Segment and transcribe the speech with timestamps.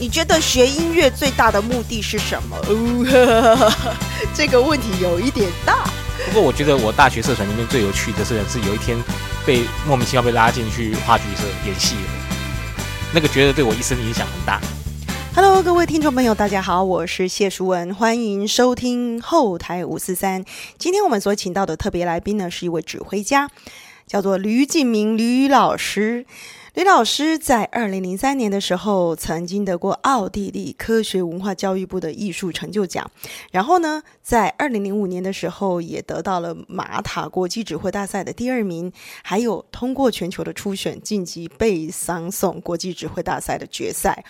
[0.00, 2.56] 你觉得学音乐最大的目的是什么？
[4.34, 5.84] 这个问题有一点大。
[6.26, 8.98] 不过我觉得我大学社团里面最有趣的是，是有一天
[9.46, 12.02] 被莫名其妙被拉进去话剧社演戏了，
[13.14, 14.60] 那个觉得对我一生影响很大。
[15.36, 20.44] Hello，各位听众朋友，大家好，我是谢淑文，欢迎收听后台五四三。
[20.76, 23.48] 今天我们所请到的特别来宾呢，是一位指挥家，
[24.06, 26.26] 叫做吕敬明吕老师。
[26.74, 33.08] 吕老师在二零零三年的时候，曾经得过奥地利科学文化教育部的艺术成就奖，
[33.52, 38.92] 然后呢，在二零零五年的时候，也得到了马塔国际指挥大赛的第二名，
[39.22, 44.24] 还有通过全球的初选晋级贝桑颂国际指挥大赛的决赛。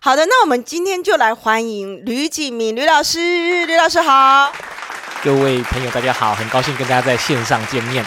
[0.00, 4.52] 好的，那我们今天就来欢迎吕景明吕老师，吕老师好。
[5.22, 8.04] 各位朋友，大家好，很高兴跟大家在线上见面。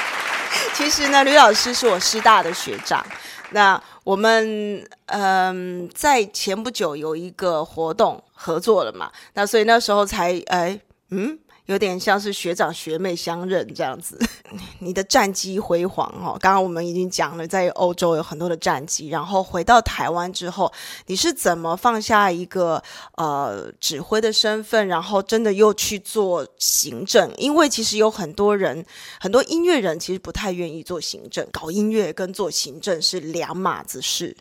[0.74, 3.06] 其实呢，吕老师是我师大的学长。
[3.52, 10.80] 那我们嗯，在前不久有一个活动合作了嘛，那所以那时候才哎
[11.10, 11.38] 嗯。
[11.72, 14.20] 有点像是学长学妹相认这样子，
[14.80, 16.38] 你的战绩辉煌哦。
[16.38, 20.70] 刚刚我们已经讲了，在欧洲有很多的战绩，然后回到台湾之后，
[21.06, 22.84] 你是怎么放下一个
[23.16, 27.32] 呃指挥的身份，然后真的又去做行政？
[27.38, 28.86] 因为其实有很多人，
[29.22, 34.36] 很多音乐人其实不太愿意做行政，搞音乐跟做行政是两码子事。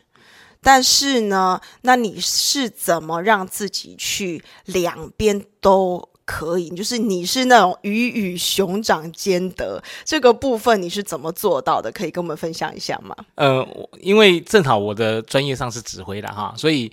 [0.61, 6.10] 但是呢，那你是怎么让自己去两边都？
[6.31, 11.91] 可以，就是你是那种鱼与熊掌兼得这个部分，你是怎么做到的？
[11.91, 13.13] 可以跟我们分享一下吗？
[13.35, 13.67] 呃，
[13.99, 16.89] 因为正好我的专业上是指挥的哈，所以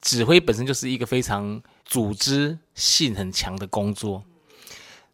[0.00, 4.24] 指挥本身就是一个非常组织性很强的工作，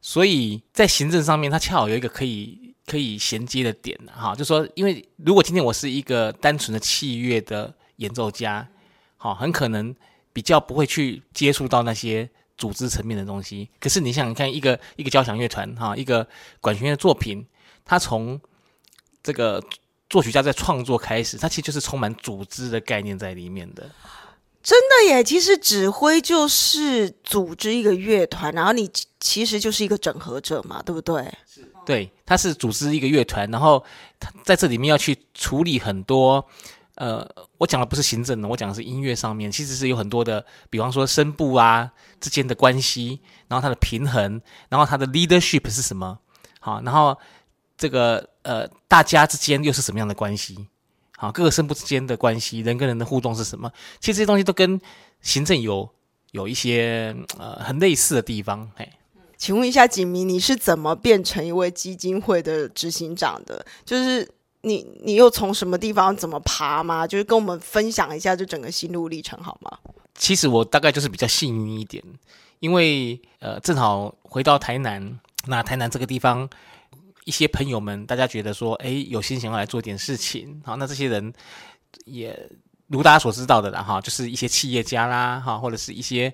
[0.01, 8.69] 所以在行政上面，它恰好有一个可以可以衔接的点哈，就说，因为如果今天我是一个单纯的器乐的演奏家，
[9.17, 9.93] 好，很可能
[10.33, 12.31] 比较不会去接触到那些。
[12.57, 16.27] 组织层面的东西，可是你想想看，一个一个交响乐团哈，一个
[16.61, 17.47] 管弦乐作品，
[17.85, 18.41] 它从
[19.23, 19.63] 这个
[20.09, 23.91] 作曲家在创作开始，它其实就是充满组织的概念在里面的。
[24.63, 31.33] 真的耶，其实指挥就是组织一个乐团，然后你其实就是一个整合者嘛，对不对？
[31.85, 33.85] 对，他是组织一个乐团，然后
[34.19, 36.45] 他在这里面要去处理很多。
[36.97, 44.41] 呃，我讲的不是行政的，我讲的是音乐上面，其实是有很多的，比方说声部啊之间的关系，然后它的平衡，
[44.71, 46.19] 然后它的 leadership 是什么？
[46.59, 47.17] 好，然后
[47.77, 50.69] 这个呃，大家之间又是什么样的关系？
[51.19, 53.71] 好，各个声部之间的关系，人跟人的互动是什么？
[54.01, 54.81] 其实这些东西都跟
[55.21, 55.87] 行政有
[56.31, 58.71] 有一些呃很类似的地方。
[58.77, 58.91] 哎，
[59.37, 63.67] 请问一下景明，你是怎么变成一位基金会的执行长的？
[63.85, 64.27] 就是。
[64.63, 67.07] 你你又从什么地方怎么爬吗？
[67.07, 69.79] 就是跟我们分享一下这整个心路历程好吗？
[70.15, 72.03] 其实我大概就是比较幸运一点，
[72.59, 76.49] 因为呃正好回到台南，那台南这个地方
[77.25, 81.33] 一些朋友们，大家觉得说，哎，有心想要来做点事情，好，那这些人
[82.07, 82.51] 也
[82.87, 86.33] 如大家所知道的啦，哈，就是一些企业家啦，哈，或者是一些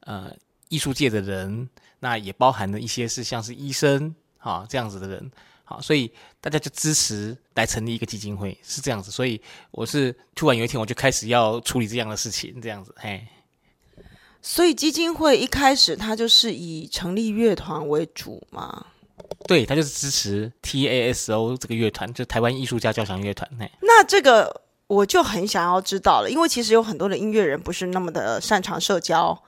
[0.00, 0.30] 呃
[0.68, 1.68] 艺术界的人，
[2.00, 5.30] 那也包含了一些是像是医生，哈，这样子的人。
[5.72, 9.10] 好，所以大家就支持来成立一个基金会，是这样子。
[9.10, 9.40] 所以
[9.70, 13.26] 我是突然有一天我就开始要处理这样的事情，这样子，嘿。
[14.42, 18.84] 所以基金会一开始它就是以成立乐团为主嘛？
[19.46, 23.50] 对，它就是支持 TASO 这个乐团，就台湾艺术家交响乐团。
[23.58, 29.42] 嘿，那这个我就很想要知道了，因为其实有很多的音乐人不是那么的擅长社交。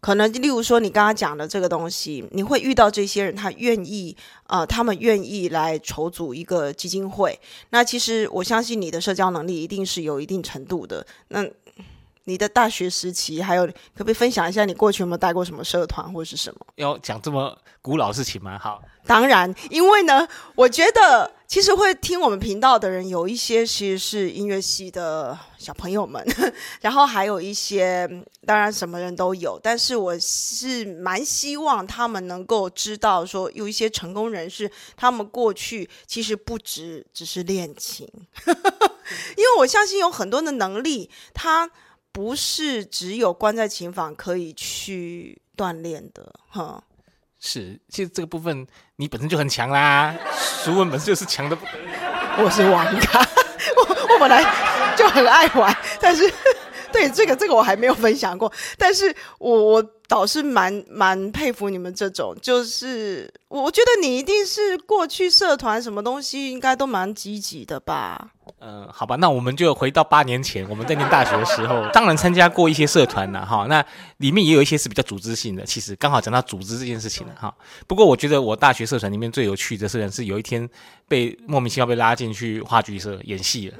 [0.00, 4.16] 可能例如说你刚刚讲的这个东西，你会遇到这些人，他愿意
[4.46, 7.38] 呃，他们愿意来筹组一个基金会。
[7.70, 11.04] 那其实我相信你的社交能力一定是有一定程度的。
[11.28, 11.44] 那
[12.28, 16.60] 你的大学时期，还有可不可以分享一下你过去有没有带过什么社团或者是什么？
[16.74, 18.58] 要讲这么古老事情吗？
[18.58, 26.22] 好，当然，因为呢，我觉得其实会听我们频道的人有一些其实是音乐系的小朋友们，
[26.82, 28.06] 然后还有一些
[28.44, 38.06] 当然什么人都有，但是我是蛮希望他们能够知道说，有一些成功人士，他们过去其实不止只是恋情，
[39.34, 41.70] 因为我相信有很多的能力，他
[42.18, 46.82] 不是只有关在琴房可以去锻炼的，哈。
[47.38, 48.66] 是，其实这个部分
[48.96, 50.12] 你本身就很强啦，
[50.64, 51.56] 熟文本身就是强的。
[52.42, 54.42] 我是玩咖，我我本来
[54.96, 56.28] 就很爱玩，但是
[56.90, 68.32] 对这个这个我还没有分享过，但是我我倒是蛮蛮佩服你们这种，就是我我觉得你一定是过去社团什么东西应该都蛮积极的吧。
[68.60, 73.66] 嗯，好吧，那我们就回到八年前，我们在念大学的时候，当然参加过一些社团了哈。
[73.68, 73.84] 那
[74.16, 77.54] 里面也有一些是比较组织性的，其实刚好讲到组织这件事情了哈。
[77.86, 80.68] 不过我觉得我大学社团里面最有趣的社团是有一天
[81.06, 83.76] 被莫名其妙被拉进去话剧社演戏了，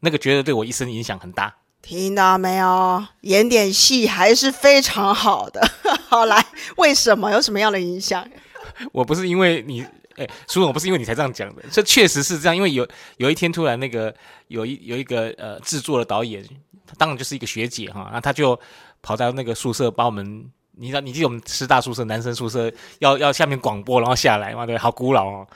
[0.00, 1.54] 那个觉得对我一生影响很大。
[1.82, 3.04] 听到没有？
[3.20, 5.60] 演点戏还是非常好的。
[6.08, 6.42] 好来，
[6.78, 7.30] 为什么？
[7.30, 8.26] 有什么样的影响？
[8.92, 9.84] 我不是因为你。
[10.16, 12.56] 哎，苏总，我不是因为你才这样讲的，这确实是这样。
[12.56, 14.14] 因为有有一天突然那个
[14.48, 16.44] 有一有一个呃制作的导演，
[16.86, 18.58] 他当然就是一个学姐哈，那他就
[19.02, 25.48] 跑到那个宿舍把我们，你知道，你记得我们师大宿舍男生宿舍要要下面广播，然后下来嘛，对，好古老哦，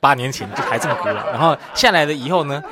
[0.00, 1.26] 八年前就还这么古老。
[1.32, 2.62] 然后下来了以后呢，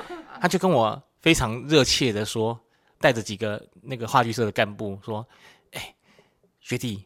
[0.41, 2.59] 他就跟我非常热切的说，
[3.01, 5.27] 带着几个那个话剧社的干部说，
[5.73, 5.95] 哎，
[6.61, 7.05] 学弟，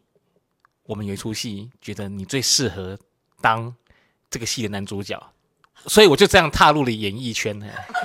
[0.85, 2.99] 我们有一出戏，觉得你最适合
[3.41, 3.75] 当。
[4.31, 5.21] 这个戏的男主角，
[5.87, 7.67] 所以我就这样踏入了演艺圈呢，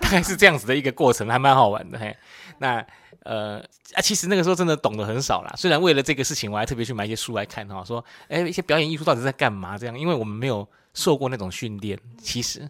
[0.00, 1.98] 大概是这样子的一个过程，还蛮好玩的。
[1.98, 2.16] 嘿，
[2.58, 2.84] 那
[3.24, 3.58] 呃
[3.94, 5.54] 啊，其实那个时候真的懂得很少啦。
[5.56, 9.78] 虽然为了这个事情，我还特别去买一些书来看哈，说哎，一些表演艺术到底在干嘛？
[9.78, 12.68] 这样，因为我们没有受过那种训练，其实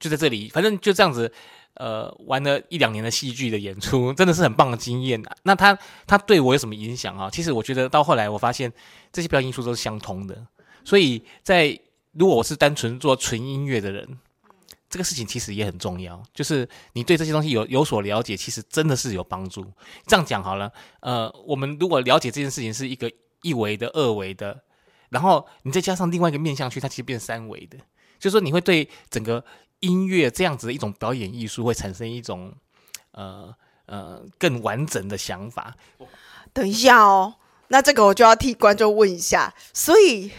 [0.00, 1.32] 就在这里，反正就这样子。
[1.78, 5.22] 呃，玩了一两年的戏剧的演出， 真的是很棒的经验。
[5.44, 5.78] 那他
[6.08, 7.30] 他对我有什么影响啊？
[7.30, 8.72] 其实我觉得到后来，我发现
[9.12, 10.44] 这些表演艺术都是相通的。
[10.84, 11.78] 所以在
[12.12, 14.18] 如果我是单纯做纯音乐的人，
[14.90, 16.20] 这个事情其实也很重要。
[16.34, 19.64] 就是你对这些东西有有所了解，其实真的是有帮助。
[20.04, 23.08] 这样讲好了，呃，我们如果了解这件事情是一个
[23.42, 24.64] 一维的、二维的，
[25.10, 27.78] 然后你再加上另外一个面向去，它其实变三维的。
[28.18, 29.44] 就是说，你会对整个。
[29.80, 32.52] 音乐这样子的一种表演艺术，会产生一种
[33.12, 33.54] 呃
[33.86, 35.76] 呃更完整的想法。
[36.52, 37.34] 等一下哦，
[37.68, 40.30] 那这个我就要替观众问一下，所以。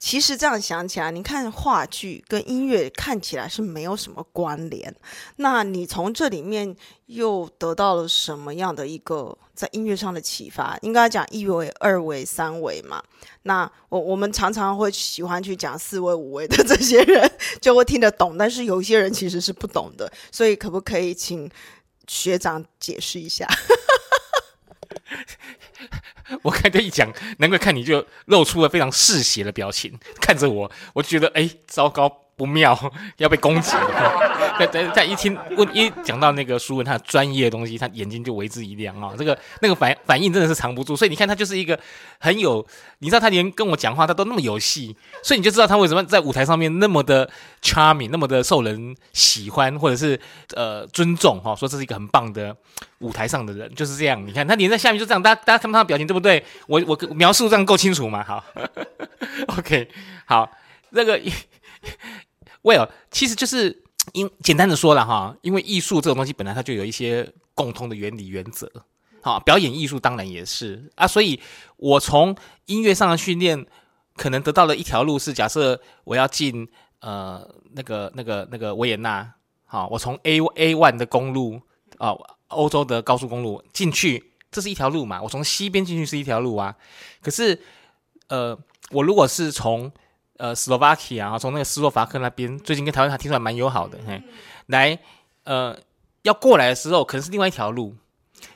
[0.00, 4.94] 其实这样想起来，你看话剧跟音乐看起来是没有什么关联。
[5.38, 6.76] 那你从这里面
[7.06, 10.78] 又得到了什么样的一个在音乐上的启发？
[10.82, 13.02] 应该讲一维、二维、三维嘛。
[13.42, 17.28] 那我我们常常会喜欢去讲四维、五维的这些人
[17.60, 20.08] 就会听得懂，但是有一些人其实是不懂的。
[20.30, 21.50] 所以可不可以请
[22.06, 23.48] 学长解释一下？
[26.42, 32.27] 我刚才一讲，难怪看你就露出了非常嗜血的表情，看着我，我觉得哎，糟糕。
[32.38, 32.78] 不妙，
[33.18, 34.66] 要被攻击 了。
[34.72, 39.12] 在在一听问一讲到那个书文他专业的东西，他眼睛就为之一亮啊！
[39.16, 41.78] 这个那个反反应真的是藏不住，所以你看他就是一个
[42.18, 42.66] 很有，
[42.98, 47.28] 你知道他连跟我讲话他都那么有戏，所以你就知道他为什么在舞台上面那么的
[47.62, 50.18] charming，那么的受人喜欢或者是
[50.54, 52.56] 呃尊重哈，说这是一个很棒的
[52.98, 54.24] 舞台上的人，就是这样。
[54.26, 56.44] 你看他连在下面就这样，大家大家看不到表情对不对？
[56.66, 58.24] 我我描述这样够清楚吗？
[58.26, 58.44] 好，
[59.58, 59.88] OK，
[60.26, 60.50] 好，
[60.90, 61.20] 那个。
[62.62, 63.82] Well，其实就是
[64.12, 68.70] 因简单的说了哈，因为艺术这种东西本来它就有一些共通的原理原则，
[69.22, 71.40] 好，表演艺术当然也是啊，所以
[71.76, 73.66] 我从音乐上的训练，
[74.16, 76.68] 可能得到了一条路是，假设我要进
[77.00, 79.34] 呃那个那个那个维也纳，
[79.64, 81.60] 好，我从 A A one 的公路
[81.98, 82.14] 啊，
[82.48, 86.74] 欧洲的高速公路进去，这是一条路嘛，我从西边进去是一条路啊，
[87.20, 87.60] 可是
[88.28, 88.58] 呃，
[88.90, 89.90] 我如果是从
[90.38, 94.22] 呃，斯洛伐克啊，从那个斯洛伐克那边，最近跟台湾他听说还蛮友好的，嘿，
[94.66, 94.96] 来，
[95.42, 95.76] 呃，
[96.22, 97.96] 要过来的时候可能是另外一条路，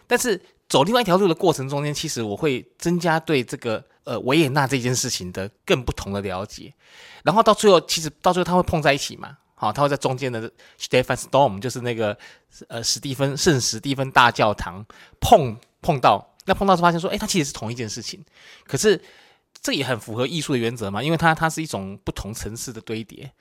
[0.06, 6.73] 但是走另外一条路的过程中间，其实我会增加对这个呃维也纳这件事情的更不同的了解，
[7.25, 12.16] 然后到最后，其实到最后他会碰在一起嘛，好，他会在中间的 Stefan Storm 就是那个
[12.68, 14.87] 呃史蒂芬圣史蒂芬大教堂
[15.21, 18.25] 碰碰到，那碰到是发现说，哎，它其实是同一件事情，
[18.68, 19.02] 可是。
[19.62, 23.33] 这也很符合艺术的原则嘛，因为它它是一种不同层次的堆叠。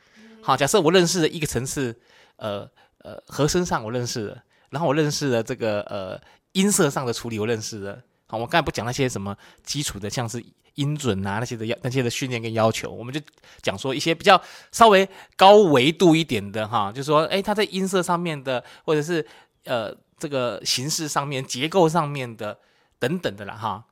[0.44, 2.00] 好，假设我认识了一个层次，
[2.36, 8.00] 呃呃，和声上我认识了，然后我认识了这个呃音色上的处理我认识了。
[8.28, 10.44] 好，我刚才不讲那些什么基础的，像是
[10.76, 13.20] 音准啊那些的要那些的训练跟要求，我们就
[13.62, 19.26] 讲说一些比较稍微高维度一点的哈，就是说，哎，它在音色上面的，或者是
[19.66, 22.58] 呃这个形式上面、结构上面的
[23.00, 23.86] 等等的啦哈。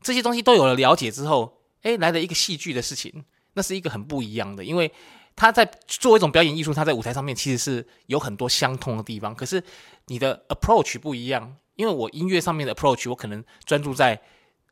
[0.00, 3.24] 这些东西都有了了解之后，哎，来了一个戏剧的事情，
[3.54, 4.92] 那是一个很不一样的，因为
[5.34, 9.34] 他在作为一种表演艺术，他在舞台上面其实是有很多相通的地方。
[9.34, 9.62] 可是
[10.06, 14.20] 你的 approach 不一样，因为我音乐上面的 approach，我可能专注在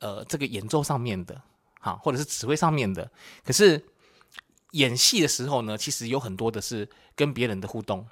[0.00, 1.40] 呃这个演奏上面的，
[1.80, 3.10] 哈，或者是指挥上面的。
[3.44, 3.84] 可是
[4.72, 8.06] 演戏的时候呢，其实有很多的是跟别人的互动，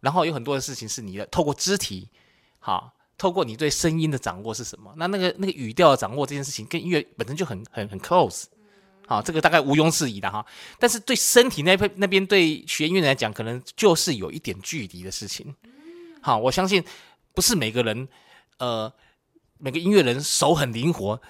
[0.00, 2.08] 然后有很多的事情是你的透过肢体，
[2.58, 2.94] 好。
[3.20, 4.90] 透过你对声音的掌握是什么？
[4.96, 8.44] 那那个那个语调掌握这件事情，跟音乐本身就很很很 close，
[9.06, 10.42] 好，这个大概毋庸置疑的哈。
[10.78, 15.54] 但是对身体那边那边对学音乐来讲，可能就是有一点距离的事情。
[16.22, 16.82] 好，我相信
[17.34, 18.08] 不是每个人，
[18.56, 18.90] 呃，
[19.58, 21.20] 每个音乐人手很灵活，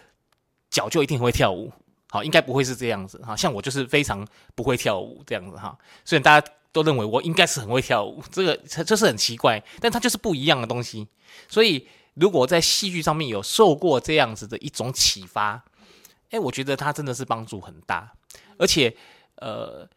[0.70, 1.72] 脚就一定会跳舞。
[2.08, 3.34] 好，应该不会是这样子哈。
[3.34, 5.76] 像我就是非常不会跳舞这样子哈。
[6.04, 11.08] 虽然大家都认为我应该是很会跳舞， 这个这是很奇怪，但它就是不一样的东西。
[11.48, 15.64] 所以如果在戏剧上面有受过这样子的一种启发，
[16.30, 18.12] 哎，我觉得它真的是帮助很大。
[18.58, 18.94] 而且，
[19.36, 19.88] 呃，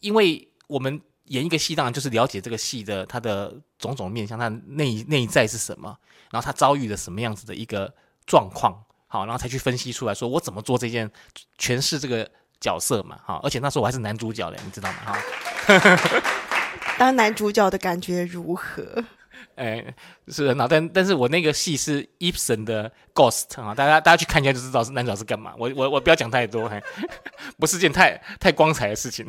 [0.00, 5.96] 因为我们演一个戏，当然就是了解这个戏的它的种种面向，它内内在是什么，
[6.30, 7.92] 然后它遭遇了什么样子的一个
[8.26, 8.84] 状况。
[9.08, 11.10] 好，然后才去分析出来说，我怎么做这件
[11.58, 14.98] 诠释这个角色嘛，哈，而且那时候我还是男主角嘞，你知道吗？
[15.04, 16.22] 哈，
[16.98, 19.04] 当男主角的感觉如何？
[19.56, 19.94] 哎，
[20.28, 25.54] 是很好，但但是我那个戏是 Ibsen 的 Ghost 啊，大家大家去看一下就知道是男主角是干嘛。
[25.58, 26.70] 我我我不要讲太多，
[27.58, 29.26] 不是件太太光彩的事情。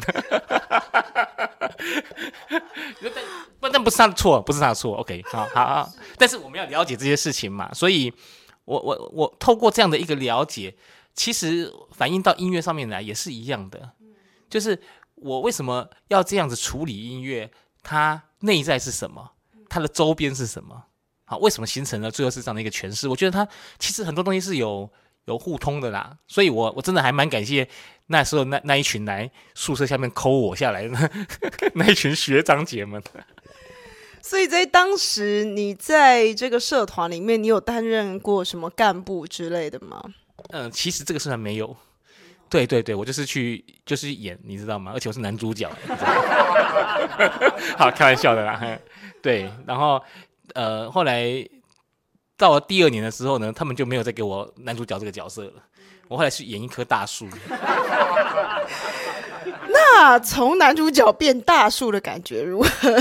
[3.59, 4.95] 但但不是他的错，不是他的错。
[4.97, 8.13] OK，好好好，但是我们要了解这些事情嘛，所以。
[8.67, 10.75] 我我我透过这样的一个了解，
[11.17, 13.91] 其实反映到音乐上面来也是一样的，
[14.49, 14.79] 就是
[15.15, 17.51] 我为什么要这样子处理音乐，
[17.83, 19.31] 它内在是什么，
[19.67, 20.85] 它的周边是什么，
[21.25, 23.09] 好，为什么形成了最后是这样的一个诠释？
[23.09, 23.45] 我觉得它
[23.79, 24.89] 其实很多东西是有
[25.25, 27.67] 有互通的啦，所以我我真的还蛮感谢
[28.05, 31.11] 那时候那那一群来宿舍下面抠我下来的
[31.73, 33.01] 那一群学长姐们。
[34.21, 40.03] 所以在当时，你在这个社团里面，你有担任过什么干部之类的吗？
[40.49, 41.75] 嗯，其实这个社团没有。
[42.49, 44.91] 对对对，我就是去就是演，你知道吗？
[44.93, 45.69] 而且我是男主角。
[47.77, 48.57] 好，开玩笑的啦。
[49.21, 50.01] 对，然后
[50.53, 51.45] 呃，后来
[52.37, 55.53] 到了第二年的时候呢，他们就没有再给我男主角这个角色了。
[56.07, 57.27] 我后来去演一棵大树。
[59.69, 62.97] 那从男主角变大树的感觉如何？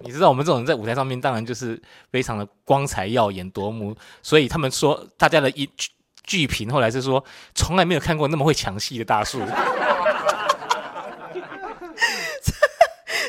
[0.00, 1.80] 你知道我们这种人在舞台上面，当然就是
[2.10, 5.68] 非常的光彩耀眼夺目，所以他们说大家的一
[6.28, 9.40] 剧评后来是说，从来没有看过那么会抢戏的大叔。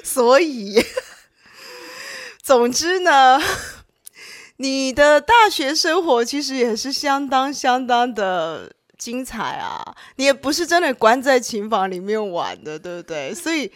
[0.03, 0.83] 所以，
[2.43, 3.39] 总之呢，
[4.57, 9.95] 你的大学生活其实也是相当相当的精彩啊！
[10.17, 13.33] 你也不是真的关在琴房里面玩的，对不对？
[13.33, 13.71] 所以，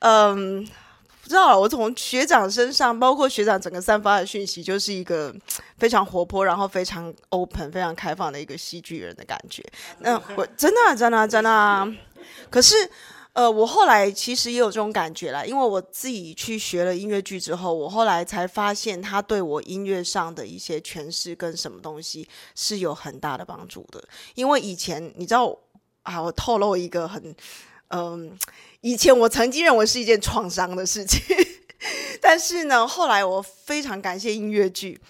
[0.00, 0.68] 嗯。
[1.28, 5.30] 不知道，我从学长身上，包括学长整个散发的讯息，就是一个
[5.76, 9.62] 非常活泼，然后非常 open、非常开放的一个戏剧人的感觉。
[10.00, 11.86] 那我真的、真的、真的，
[12.48, 12.74] 可是，
[13.34, 24.02] 呃，我后来其实也有这种感觉啦，因为我自己去学了音乐剧之后，我后来才发现，他对我音乐上的一些诠释跟什么东西是有很大的帮助的。
[24.34, 25.54] 因为以前你知道
[26.04, 27.36] 啊，我透露一个很。
[27.88, 28.38] 嗯，
[28.82, 31.20] 以前我曾经认为是一件创伤的事情，
[32.20, 35.00] 但是呢，后来我非常感谢音乐剧，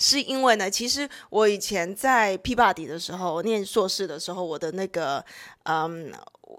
[0.00, 5.24] 是因为呢，其实我以前在 P 巴迪的时候，念硕士的时候，我的那个
[5.62, 6.12] 嗯，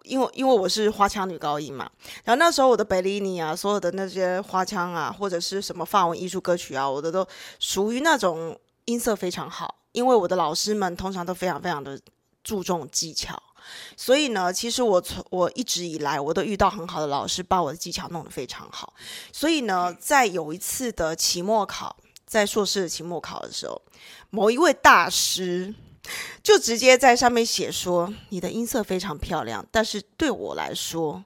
[0.03, 1.91] 因为因为我是花腔女高音嘛，
[2.23, 7.27] 然后那时候我的贝利尼啊，所有的那些花腔啊，或者是什么法文艺术歌曲啊，我的都
[7.59, 11.99] 属于那种音色非常好，因为我的老师们通常都非常非常的
[12.43, 13.41] 注重技巧。
[13.95, 18.93] 所以呢，其实我从我一直以来，我都遇到很好的老师，把我的技巧弄得非常好。
[19.31, 23.81] 所以呢，在有一次的期末考，在硕士的期末考的时候，
[24.29, 25.73] 某一位大师
[26.41, 31.23] 就直接在上面写说：“你的音色非常漂亮，但是对我来说，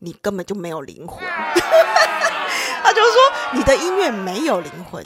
[0.00, 1.18] 你根本就没有灵魂。
[2.84, 3.14] ”他就说
[3.54, 5.04] ：“你的音乐没有灵魂。”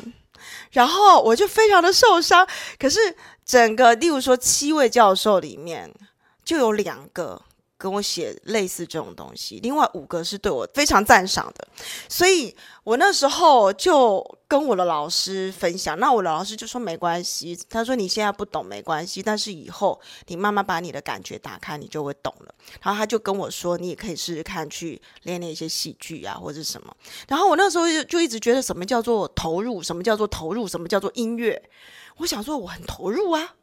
[0.73, 2.47] 然后我就非常的受伤。
[2.79, 2.99] 可是
[3.45, 5.91] 整个，例如说七位教授里面。
[6.51, 7.41] 就有两个
[7.79, 11.69] 跟我写类似这种东西，另外五个是对我非常赞赏的，
[12.09, 12.53] 所以
[12.83, 22.53] 我那时候就跟我的老师分享，那我的老师就说没关系，他说你现在不懂没关系，但是以后你慢慢把你的感觉打开，你就会懂了。
[22.83, 26.93] 然后他就跟我说，你也可以试试看去练练一些戏剧啊，或者什么。
[27.29, 31.63] 然后我那时候就就一直觉得什么叫做投入，什么叫做投入，什么叫做音乐，
[32.17, 33.55] 我想说我很投入啊。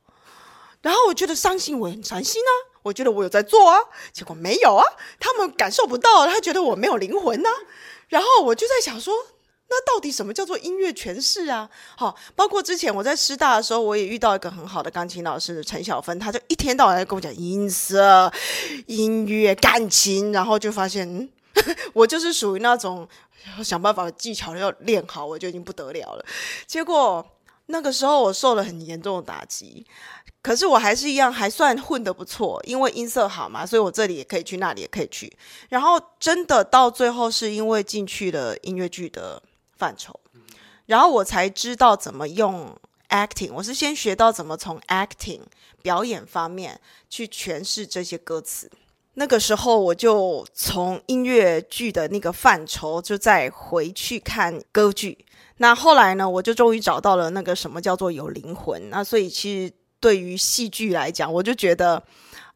[0.79, 2.76] 然后我觉得伤心，我很伤心啊。
[2.87, 3.77] 我觉得我有在做啊，
[4.13, 4.83] 结果没有啊，
[5.19, 7.49] 他们感受不到，他觉得我没有灵魂呢。
[8.07, 9.13] 然后我就在想说，
[9.69, 11.69] 那到底什么叫做音乐诠释啊？
[11.97, 18.31] 好，包括之前我在师大的时候，我也遇到一个很好的钢琴老师陈小芬，他就一天到晚在跟我讲音色、
[18.85, 21.29] 音乐、感情，然后就发现
[21.93, 23.05] 我就是属于那种
[23.63, 26.25] 想办法技巧要练好，我就已经不得了了。
[26.65, 27.25] 结果。
[27.69, 29.85] 那个时候我受了很严重的打击，
[30.47, 35.29] 可是我还是一样还算混得不错，因为音色好嘛，所以我这里也可以去，那里也可以去。
[35.67, 39.43] 然后真的到最后是因为进去了音乐剧的
[39.75, 40.17] 范畴，
[40.85, 42.73] 然后我才知道怎么用
[43.09, 43.51] acting。
[43.55, 45.41] 我是先学到怎么从 acting
[45.81, 48.71] 表演方面去诠释这些歌词。
[49.15, 55.25] 那个时候我就从音乐剧的那个范畴，就再回去看歌剧。
[55.57, 58.89] 那后来呢，我就终于找到了那个什么叫做有灵魂。
[58.89, 62.01] 那所以其实对于戏剧来讲，我就觉得，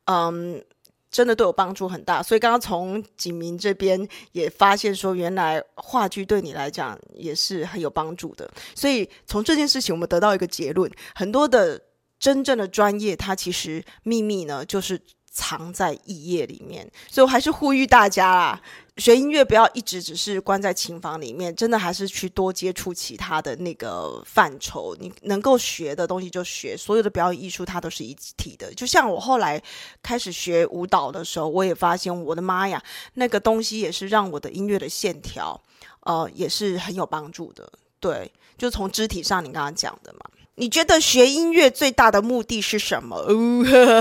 [0.06, 0.64] 嗯，
[1.10, 2.22] 真的对我帮助很大。
[2.24, 8.50] 所以刚刚从景明这边也发现说，原来话剧对你来讲也是很有帮助的。
[8.76, 11.82] 所以从这件事情，我们得到一个结论：很多的
[12.20, 16.88] 真正的专业，它其实秘密呢，就是藏在腋页里面。
[17.10, 18.62] 所以我还是呼吁大家啦。
[18.98, 24.96] 学音乐不要一直只是关在琴房里面，真的还是去多接触其他的那个范畴。
[25.00, 28.72] 你能够学的东西就学，所有的表演艺术它都是一体的。
[28.76, 29.60] 就像我后来
[30.04, 32.84] 开始学舞蹈的时候，我也发现，我的妈呀，
[33.16, 35.60] 那个东西也是让我的音乐的线条，
[36.02, 37.72] 呃，也是很有帮助的。
[38.00, 40.20] 对，就从肢体上，你刚刚讲的嘛。
[40.62, 43.18] 你觉得学音乐最大的目的是什么？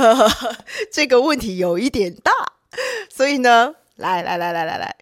[0.93, 2.31] 这个问题有一点大，
[3.09, 3.75] 所以呢。
[3.97, 4.97] 来来来来来来，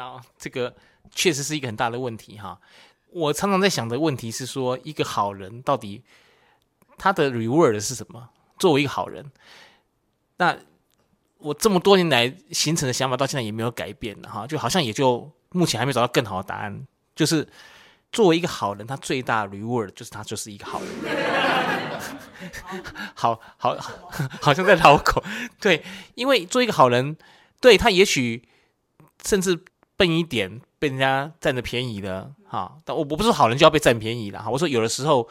[0.00, 0.74] 啊这个
[1.14, 2.58] 确实是一个很大的问题哈。
[3.10, 6.02] 我常常在想的问题是说，一个好人到底
[6.96, 8.30] 他的 reward 是什么？
[8.58, 9.30] 作为一个好人，
[10.38, 10.56] 那
[11.36, 16.86] 我这么多年来形成的想法到现在也没有改变哈，就好像也就目前还没找到更好的答案。
[17.14, 17.46] 就是
[18.12, 20.88] 作为一个好人，他最大的 reward 就是他就是一个好人。
[23.14, 23.76] 好好
[24.40, 25.22] 好像在绕口，
[25.60, 25.84] 对，
[26.14, 27.16] 因为做一个好人。
[27.60, 28.48] 对他也许
[29.24, 29.58] 甚至
[29.96, 32.78] 笨一点，被人家占着便宜的哈。
[32.84, 34.48] 但我我不是好人就要被占便宜了哈。
[34.48, 35.28] 我说有的时候，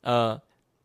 [0.00, 0.40] 呃，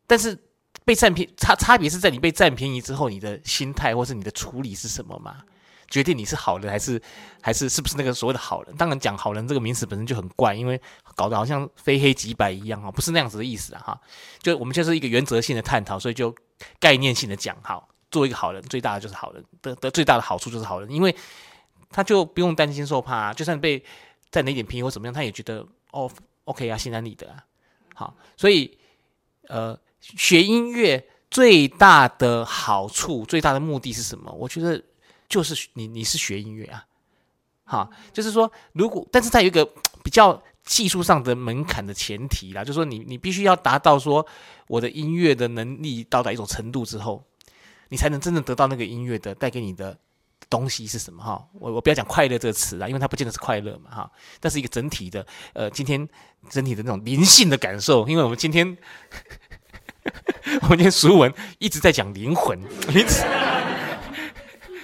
[0.05, 0.37] 但是
[0.83, 5.37] 被占便差差别是在你被占便宜之后，你的心态或是你的处理是什么嘛？
[5.91, 6.99] 决定你是好人还是
[7.41, 8.75] 还是是不是那个所谓的好人？
[8.77, 10.81] 当然讲好人这个名词本身就很怪，因为
[11.15, 14.01] 搞得好像非黑即白一样哈，不是那样子的意思啊哈。
[14.41, 16.33] 就我们就是一个原则性的探讨，所以就
[16.79, 17.87] 概念性的讲好。
[18.09, 21.15] 做一个好人，最大的就是好人的的最大的好处就是好人，因为
[21.89, 23.81] 他就不用担心受怕，就算被
[24.29, 26.11] 占了一点便宜或怎么样，他也觉得哦
[26.43, 27.37] ，OK 啊，心安理得啊。
[27.95, 28.77] 好，所以
[29.47, 34.29] 呃，学音乐最大的好处、最大的目的是什么？
[34.33, 34.83] 我觉得
[35.31, 36.85] 就是你你是学音乐啊，
[37.63, 39.65] 好，就是说如果，但是它有一个
[40.03, 44.27] 比较技术上的门槛的前提啦，就是说你你必须要达到说
[44.67, 47.23] 我的音乐的能力到达一种程度之后。
[47.93, 49.97] 你才能真正得到那个音乐的带给你的
[50.49, 51.45] 东西是什么哈？
[51.51, 54.09] 我我不要讲快乐这个词啦，因为它不见得是快乐嘛哈。
[54.39, 56.07] 但是一个整体的呃，今天
[56.49, 58.77] 整体的那种灵性的感受，因为我们今天
[60.63, 62.57] 我们今天俗文一直在讲灵魂，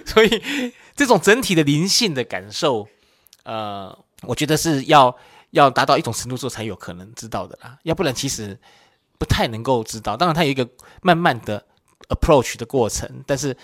[0.08, 2.88] 所以这种整体的灵性的感受，
[3.43, 5.15] 呃，我觉得是要
[5.52, 8.58] 要达到一种程度之后才有可能知道的啦，要不然其实
[9.20, 10.17] 不太能够知道。
[10.17, 10.67] 当然，它有一个
[11.02, 11.63] 慢慢的。
[12.10, 13.58] approach 的过程，但是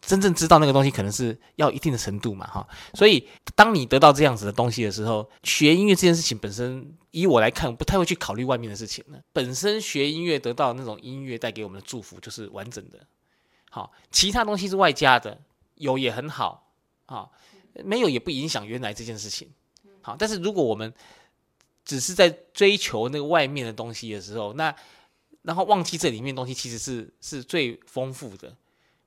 [0.00, 2.66] 真正知道那个东西可能是要一定的程度嘛，哈。
[2.94, 9.20] 所以当你得到这样子的东西的时候，学音乐这件事情本身，以我来看，不太会去考虑外面的事情了。
[9.32, 12.98] 本身学音乐得到那种音乐带给我们的祝福就是完整的，
[13.70, 15.38] 好，其他东西是外加的，
[15.76, 16.70] 有也很好，
[17.06, 17.28] 啊，
[17.84, 19.52] 没有也不影响原来这件事情，
[20.02, 20.16] 好。
[20.18, 20.92] 但是如果我们
[21.84, 24.74] 只是在追求那个外面的东西的时候，那
[25.42, 28.56] 然后忘记这里面东西其实是是最丰富的，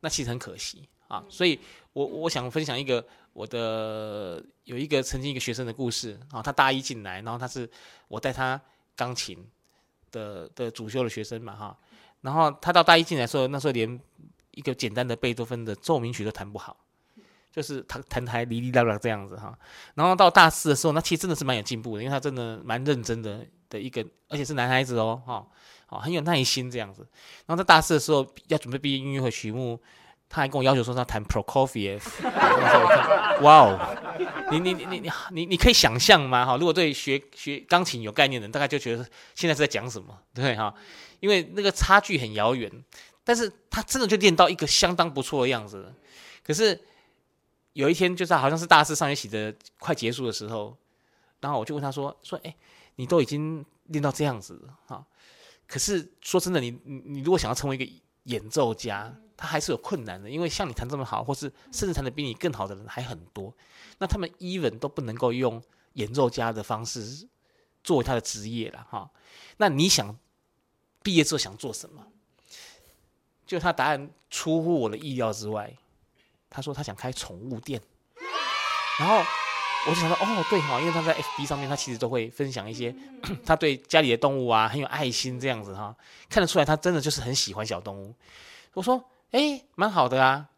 [0.02, 1.26] 那其实很可惜啊。
[1.30, 1.60] 所以，
[1.94, 3.04] 我我想分享一个
[3.34, 6.42] 我的有一个曾经一个学生的故事啊。
[6.42, 7.68] 他大一进来，然后他是
[8.08, 8.62] 我带他
[8.96, 9.44] 钢琴
[10.12, 11.76] 的的主修的学生嘛哈。
[12.22, 14.00] 然后他到大一进来的时候，那时候连
[14.58, 16.76] 一个简单的贝多芬的奏鸣曲都弹不好，
[17.52, 19.56] 就是弹弹台哩哩啦啦这样子哈。
[19.94, 25.46] 然后到大四的时候，那其实真的是蛮有进步的，因为他真的蛮认真的的一个，而且是男孩子哦哈。
[25.90, 27.08] 哦，很有耐心这样子。
[27.46, 29.80] 然后在大四的时候要准备毕业音乐会曲目，
[30.28, 32.02] 他还跟我要求说他弹 Prokofiev。
[33.42, 33.80] 哇哦，
[34.52, 36.46] 你你你你你你可以想象吗？
[36.46, 40.74] 哈，如果对学学钢琴有概念的人，大概就觉得现在是在讲什么，对哈？
[41.22, 42.70] 因为那个差距很遥远，
[43.28, 45.94] 但是他真的就练到一个相当不错的样子。
[46.42, 46.80] 可是
[47.74, 50.78] 有一天，就是好像是大四上学期的快结束的时候，
[51.42, 52.56] 然后我就问他说：“说哎，
[52.96, 55.06] 你都已经练到这样子了哈？”
[55.68, 57.92] 可是说真的，你你你如果想要成为一个
[58.24, 63.54] 演奏家，他还是有困难的，因为像你弹这么好，或是甚至弹的比你更好的人还很多，
[63.98, 65.62] 那他们 even 都不能够用
[65.96, 67.28] 演奏家的方式
[67.84, 69.12] 作为他的职业了哈。
[69.58, 70.18] 那你想
[71.04, 72.08] 毕业之后想做什么？
[73.48, 75.74] 就他答案出乎我的意料之外，
[76.50, 77.82] 他说他想开宠物店，
[79.00, 79.24] 然后
[79.88, 82.94] 我就想说，哦，对哈，因为他在 FB 上面，他其实都会分享一些
[83.46, 85.96] 他对家里的动物啊很有爱心这样子哈，
[86.30, 88.14] 看得出来他真的就是很喜欢小动物。
[88.74, 90.50] 我说，哎，蛮好的啊，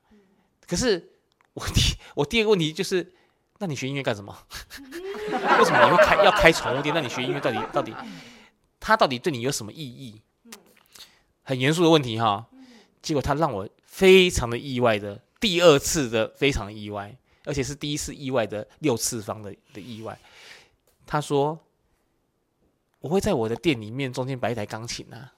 [0.67, 1.11] 可是
[1.53, 1.81] 我第
[2.15, 3.13] 我第二个问题就是，
[3.59, 4.35] 那你学音乐干什么？
[5.59, 6.95] 为什么你会开要开宠物店？
[6.95, 7.93] 那你学音乐到底到底，
[8.79, 10.21] 他到底对你有什么意义？
[11.43, 12.47] 很严肃的问题哈。
[13.01, 20.19] 结果他让我非常的意外的，第二次的非常意外，而且是第一次意外的六次方的的意外。
[21.05, 21.57] 他说
[22.99, 25.33] ：“我会在我的店里面中间摆一台钢琴啊，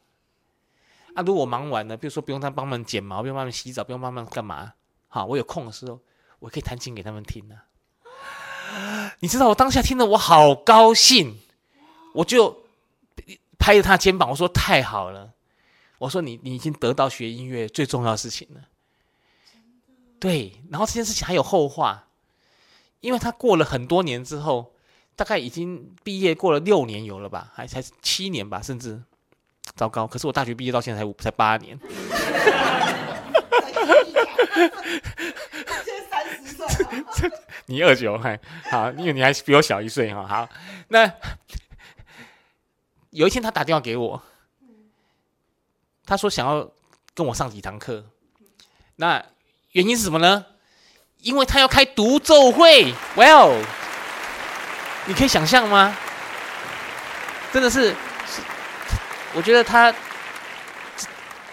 [1.14, 4.74] 啊，如果忙完了，比如说不用他帮忙剪毛，不用帮忙洗澡，不用帮忙干嘛，
[5.08, 6.00] 好，我有空的时候，
[6.40, 9.16] 我可以弹琴给他们听啊。
[9.20, 11.40] 你知道我当下听了我好高兴，
[12.14, 12.64] 我就
[13.60, 15.32] 拍着他肩膀，我说太好了。”
[16.02, 18.62] 我说你你已经得到学音乐最重要的事情了，
[20.20, 20.52] 对。
[20.72, 22.08] 然后这件事情还有后话，
[23.02, 24.74] 因为他过了很多年之后，
[25.16, 29.00] 大概已经毕业过了六年有了吧，还才七年吧，甚至
[29.76, 30.08] 糟糕。
[30.08, 31.80] 可是我大学毕业到现在才五才八年，
[37.68, 38.40] 你二九还
[38.72, 40.26] 好，因为你还比我小一岁哈。
[40.26, 40.50] 好，
[40.88, 41.14] 那
[43.12, 44.24] 有一天他打电话给我。
[46.12, 46.70] 他说想要
[47.14, 48.04] 跟我上几堂课，
[48.98, 49.26] 那
[49.72, 50.46] 原因是什么呢？
[51.20, 52.94] 因为他要开独奏会。
[53.16, 53.64] Well，
[55.06, 55.96] 你可以想象吗？
[57.54, 57.96] 真的是，
[59.34, 59.96] 我觉得他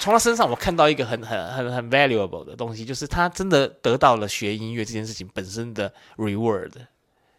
[0.01, 6.73] 从他身上我看到一个很很很很 valuable 的东西，就是他真的得到了学音乐这件事情本身的 reward。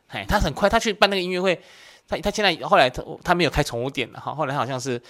[0.08, 1.62] 哎，他很快他去办那个音乐会，
[2.10, 5.02] 他他现在后来他他没有开宠物店了哈，后来好像是。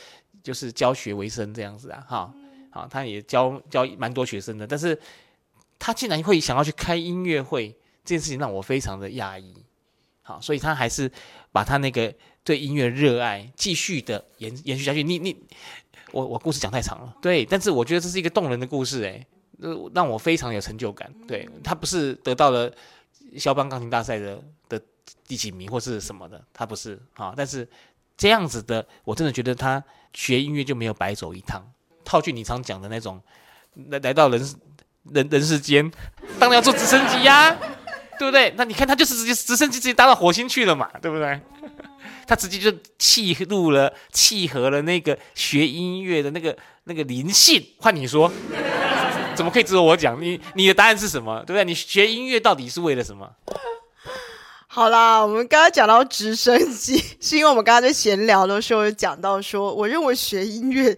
[0.42, 2.34] 就是教学为生这样子啊，哈，
[2.72, 4.98] 好，他也教教蛮多学生的，但是
[5.78, 7.68] 他竟然会想要去开音乐会，
[8.06, 9.54] 这件事情让我非常的讶异，
[10.22, 11.12] 好，所以他还是
[11.52, 15.04] 把他那个对音乐热爱继续的延延续下去。
[15.04, 15.36] 你你，
[16.14, 19.28] 我我故事讲太长了，对，但是我觉得这是一个动人的故事，哎，
[19.60, 21.14] 呃，让我非常有成就感。
[21.28, 22.74] 对他不是得到了
[23.38, 24.44] 肖邦钢琴大赛的的
[25.28, 27.68] 第几名或是什么的，他不是啊，但是。
[28.22, 29.82] 这样子的，我真的觉得他
[30.14, 31.66] 学音乐就没有白走一趟。
[32.04, 33.18] 套句你常讲的那种，
[33.88, 34.46] 来来到人
[35.06, 35.90] 人人世间，
[36.38, 37.58] 当然要坐直升机呀，
[38.20, 38.54] 对不对？
[38.58, 41.40] 那你看他就是直接直升机直接搭到火星去了嘛，对不对？
[42.28, 47.66] 他直接就契入了契合了那个学音乐的那个那个灵性。
[47.78, 48.30] 换你说，
[49.34, 50.22] 怎么可以只有我讲？
[50.22, 51.40] 你你的答案是什么？
[51.48, 51.64] 对不对？
[51.64, 53.34] 你学音乐到底是为了什么？
[54.72, 60.96] 好啦，我们刚刚讲到直升机， 是因为我们刚刚在闲聊的时候有讲到说，我认为学音乐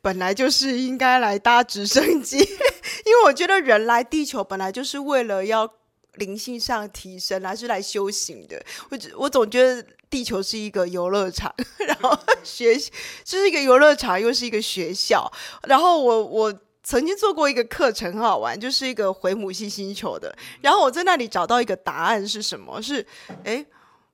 [0.00, 2.38] 本来就是应该来搭直升机，
[3.04, 5.70] 因为我觉得人来地球本来就是为了要
[6.14, 8.58] 灵性上提升，还是来修行的。
[8.88, 11.54] 我我总觉得地球是一个游乐场，
[11.86, 15.30] 然后学就是一个游乐场，又是一个学校，
[15.68, 16.54] 然后我我。
[16.90, 20.36] 曾经做过一个课程，很好玩，就是一个回母系星球的。
[20.60, 22.82] 然后我在那里找到一个答案是什么？
[22.82, 23.06] 是，
[23.44, 23.64] 哎，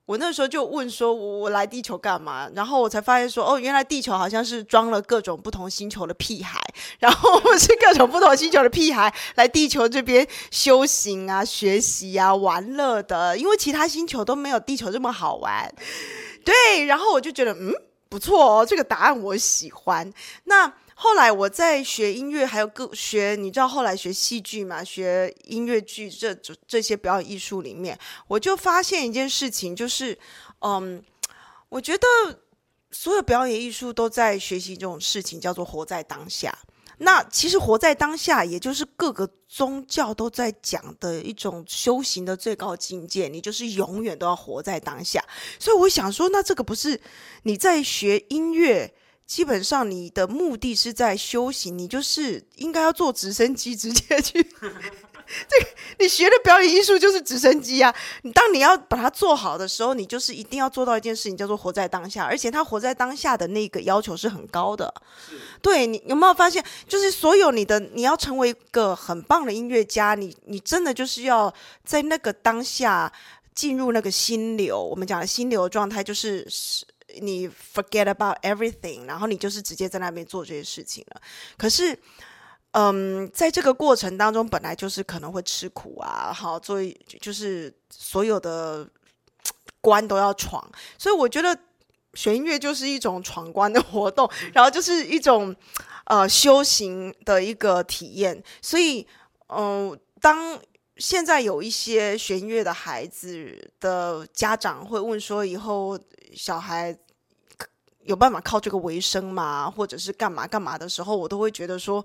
[0.05, 2.51] 我那时候就问说，我我来地球干嘛？
[2.55, 6.61] 然后我才发现说，哦，原来地球好像是装了各种不同星球的屁孩，
[6.99, 13.39] 然后我是各种不同星球的屁孩来地球这边修行啊、学习啊、玩乐的。
[13.39, 15.75] 因为其他星球都没有地球这么好玩。
[16.45, 17.73] 对，然后我就觉得，嗯，
[18.11, 20.12] 不错哦，这个答案我喜欢。
[20.45, 20.71] 那。
[20.99, 24.83] 后来我在学音乐，还有各学，你知道后来学戏剧嘛？
[24.83, 26.35] 学音乐剧这
[26.67, 30.19] 这些表演艺术里面，我就发现一件事情，就是，
[30.61, 31.05] 嗯，
[31.69, 32.07] 我觉得
[32.91, 36.57] 所有表演艺术都在学习这种事情，叫做活在当下。
[36.97, 45.23] 那其实活在当下，也就是各个宗教都在讲的一种修行的最高境界，你就是永远都要活在当下。
[45.59, 46.99] 所以我想说，那这个不是
[47.43, 48.95] 你在学音乐？
[49.27, 54.43] 基本上你的目的是在修行，你就是应该要坐直升机直接去。
[55.49, 55.67] 这个
[55.99, 57.93] 你学的表演艺术就是直升机啊！
[58.23, 62.23] 你当你要把它做好的时候，你就是一定要做到一件事情，叫做活在当下。
[62.23, 64.95] 而且他活在当下的那个要求是很高的。
[65.61, 66.65] 对你有没有发现？
[66.87, 71.53] 就是所有你的你要成为一个很棒的音乐家，你你真的就是要
[71.85, 73.12] 在那个当下
[73.53, 74.81] 进入那个心流。
[74.81, 76.87] 我们讲的心流状态就是是。
[77.21, 81.21] 你 forget about everything，然后你就是直接在那边做这些事情了。
[81.57, 81.99] 可是，
[82.73, 86.79] 嗯，在这个过程当中，本来就是可能会吃苦啊，好，做
[87.21, 88.89] 就是所有的
[89.81, 90.71] 关都要闯。
[90.99, 91.59] 所以我觉得
[92.15, 95.55] 学音乐就是一种闯关的活动，然后就是一种
[96.05, 98.43] 呃修行的一个体验。
[98.61, 99.07] 所以，
[99.49, 100.59] 嗯、当
[100.97, 105.99] 现在有一些学音乐的孩子的家长会问说，以后
[106.35, 106.97] 小孩
[108.07, 109.71] 有办法靠这个为生吗？
[109.71, 112.05] 或者是干嘛干嘛的时候，我都会觉得说，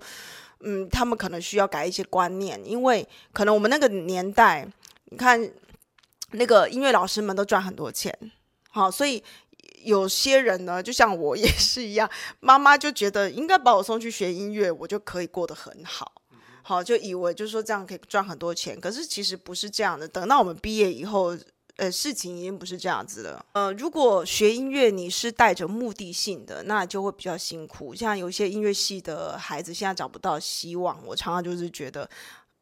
[0.60, 4.68] 嗯，他们可能需要改一些观念，因为可能我们那个年代，
[5.06, 5.50] 你看
[6.32, 8.12] 那个音乐老师们都赚很多钱，
[8.70, 9.22] 好，所以
[9.84, 12.10] 有些人呢，就像我也是一样，
[12.40, 16.12] 妈妈就觉得应该把我送去学音乐，我就可以过得很好。
[16.64, 20.06] 好，就以为就是说这样可以赚很多钱，可是其实不是这样的。
[20.06, 21.36] 等到我们毕业以后，
[21.76, 23.44] 呃，事情已经不是这样子了。
[23.52, 27.94] 呃，如果学音乐你是带着目的性的，那就会比较辛苦。
[27.94, 32.08] 像有些音乐系的孩子现在找不到希望，我常常就是觉得，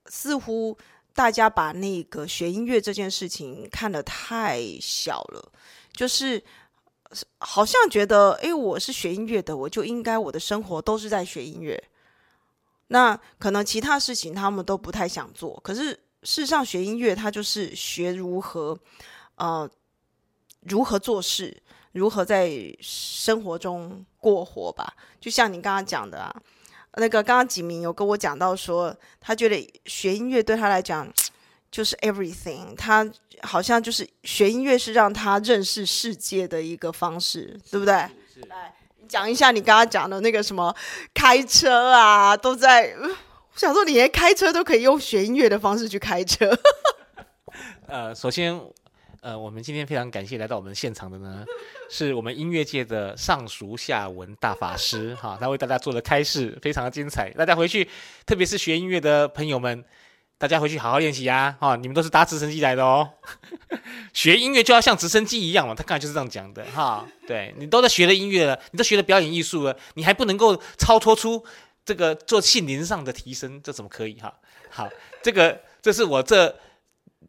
[0.06, 0.78] 似乎
[1.12, 5.52] 大家把那个学音乐这件事情看得太小了，
[5.92, 6.42] 就是
[7.38, 11.82] 好像觉得，诶，我是学音乐的，我就应该我的生活都是在学音乐。
[12.86, 18.78] 那可能其他事情他们都不太想做，可是事实上学音乐，它就是学如何，
[19.36, 19.68] 呃，
[20.60, 24.94] 如何做事，如何在生活中过活吧。
[25.18, 26.34] 就像你刚刚讲的啊，
[26.96, 31.10] 那个刚刚几名有跟我讲到说，他觉得学音乐对他来讲
[31.70, 33.10] 就是 everything，他
[33.42, 37.94] 好像就是学音乐是让他认识世界的一个方式，对不对？
[37.94, 38.74] 来
[39.08, 40.76] 讲一下你刚刚讲的那个什么
[41.14, 42.94] 开车啊，都在。
[43.00, 43.08] 呃
[43.52, 46.50] 我想说，你连开车都可以用学音乐的方式去开车。
[47.86, 48.58] 呃，首先，
[49.20, 51.44] 呃，我们今天非常感谢来到我们现场的呢，
[51.90, 57.88] 是我们音乐界的上俗下文大法师哈，他为大家做的开示非常的精彩，大家回去，
[58.24, 59.84] 特别是学音乐的朋友们，
[60.38, 63.10] 大家回去好好练习呀，哈，你们都是搭直升机来的哦，
[64.14, 71.44] 学音乐就要像直升机一样嘛，他刚才就是这样讲的哈，对你都在学了音乐了，你都学了表演艺术了，你还不能够超脱出
[71.84, 74.32] 这个做心灵上的提升，这怎么可以哈？
[74.70, 74.88] 好，
[75.22, 76.54] 这个这是我这。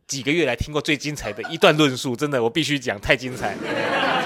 [0.08, 3.56] 几个月来听过最精彩的一段论述，真的我必须讲，太精彩。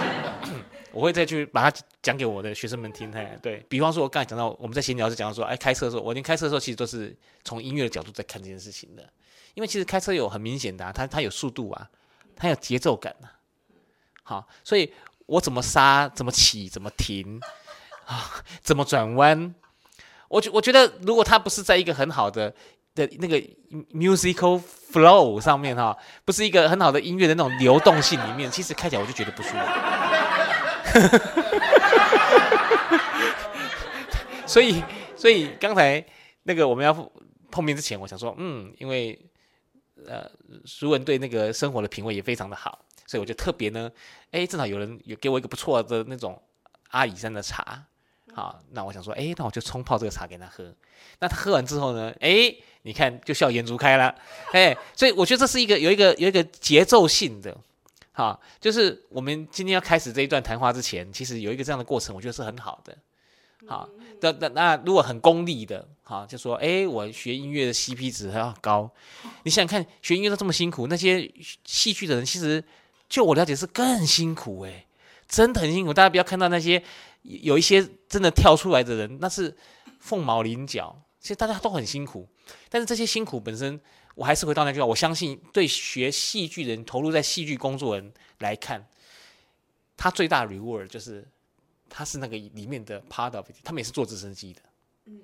[0.92, 3.12] 我会再去把它讲给我的学生们听。
[3.12, 9.08] 嘿，对比方说，我刚才讲到，我们在闲聊时讲到说，哎，开车的时候，我连开车的时候其实都是从音乐的角度在看这件事情的，
[9.54, 11.88] 因为其实开车有很明显的、啊，它它有速度啊，
[12.36, 13.38] 它有节奏感啊。
[14.24, 14.92] 好，所以
[15.28, 17.40] 我怎么刹，怎么起，怎么停
[18.06, 19.54] 啊，怎么转弯，
[20.30, 22.54] 我觉我觉得，如果他不是在一个很好的
[22.94, 23.42] 的那个
[23.94, 24.62] musical
[24.92, 29.58] flow 上面哈，不是一个很好的音乐的那种流动性里面，其实开起来我就觉得不舒服。
[34.48, 34.84] 所以，
[35.16, 36.04] 所以刚才
[36.44, 36.94] 那个我们要
[37.52, 39.20] 碰面之前，我想说，嗯，因为
[40.08, 40.30] 呃，
[40.66, 43.92] 熟文对那个生活的品味也非常的好，所以我就特别呢，
[44.32, 46.42] 哎，正好有人有给我一个不错的那种
[46.90, 47.84] 阿里山的茶，
[48.36, 50.70] 好，那我想说，哎，那我就冲泡这个茶给他喝。
[51.20, 54.14] 那他喝完之后呢，哎，你看就笑颜逐开了，
[54.52, 57.56] 哎，所以我觉得这是一个有一个有一个节奏性的，
[58.12, 62.94] 好，就是我们今天要开始这一段谈话之前，其实有一个这样的过程，我觉得是很好的。
[63.68, 68.92] 好，那那那如果很功利的，好，就说，哎，我学音乐的 CP 值还要高，
[69.44, 71.32] 你想想看，学音乐都这么辛苦，那些
[71.64, 72.62] 戏剧的人其实，
[73.08, 74.86] 就我了解是更辛苦哎、
[75.28, 75.94] 真的很辛苦。
[75.94, 76.84] 大家不要看到那些
[77.26, 79.56] 有一些真的跳出来的人，那是
[80.00, 82.28] 凤毛麟角，其实大家都很辛苦。
[82.70, 83.80] 但是这些辛苦本身，
[84.14, 88.88] 我还是回到那句话，我相信对学戏剧人、投入在戏剧工作人来看，
[89.98, 91.28] 他最大的 reward 就是
[91.90, 94.62] 他是那个里面的 part of 他们也是坐直升机的，
[95.06, 95.22] 嗯，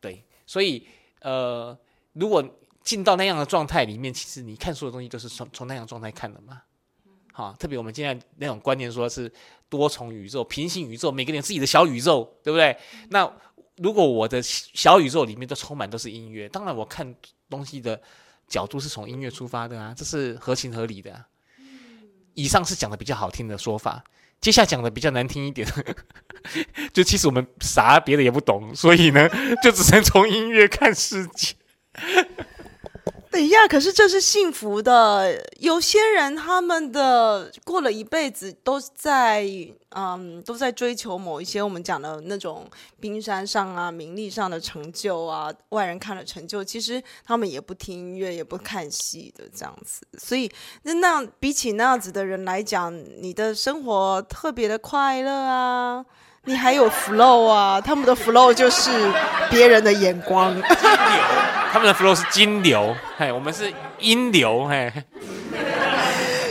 [0.00, 0.86] 对，所以
[1.20, 1.78] 呃，
[2.14, 2.42] 如果
[2.82, 6.62] 进到那样的状态里面，其实你看所有东西都是从从那样状态看的嘛。
[7.38, 9.32] 好，特别我们现在那种观念，说是
[9.68, 12.76] 多重宇宙、平行宇宙，每个人有自己的小宇宙，对不对？
[13.10, 13.32] 那
[13.76, 17.14] 如果我的小宇宙里面都充满都是音乐，当然我看
[17.48, 18.02] 东西的
[18.48, 21.26] 角度是从音乐出发的啊，这是合情合理的、
[22.34, 24.02] 以上是讲的比较好听的说法，
[24.40, 25.64] 接下来讲的比较难听一点，
[26.92, 29.28] 就其实我们啥别的也不懂，所以呢，
[29.62, 31.54] 就只能从音乐看世界。
[33.30, 35.38] 等一下，可是这是幸福的。
[35.58, 39.46] 有些人他们的过了一辈子都在
[39.90, 50.06] 嗯都在追求某一些我们讲的那种冰山上啊、名利上的成就啊，外人看了成就，其实他们也不听音乐，也不看戏的这样子。
[50.18, 50.50] 所以
[50.82, 56.04] 那那比起那样子的人来讲，你的生活特别的快乐啊。
[56.44, 58.90] 你还有 flow 啊，他们的 flow 就是
[59.50, 60.58] 别人的眼光。
[61.70, 64.90] 他们的 flow 是金流，嘿，我们是阴流，嘿。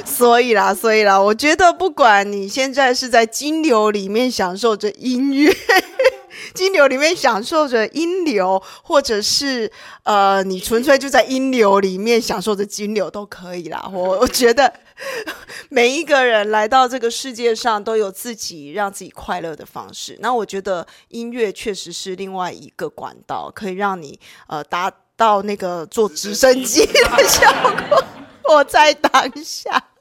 [0.05, 5.51] 所以啦，所以啦，我觉得不管你现在是在金流里面享受着音乐。
[6.53, 9.71] 金流里面享受着音流，或者是
[10.03, 13.87] 呃，你纯粹就在音流里面享受着金流都可以啦。
[13.91, 14.71] 我我觉得
[15.69, 20.17] 每一个人来到这个世界上都有自己让自己快乐的方式。
[20.19, 26.93] 那我觉得音乐确实是另外一个管道，可以让你呃达到那个坐直升机的
[27.27, 27.51] 效
[27.89, 28.03] 果。
[28.49, 29.91] 我在当下。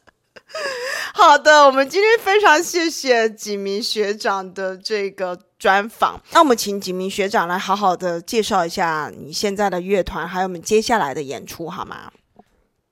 [1.13, 6.23] 好的，我们今天非常谢谢几名学长的这个专访。
[6.31, 12.13] 那我们请几名学长来好好的介绍一下你现在的乐团，还有我们接下来的演出，好吗？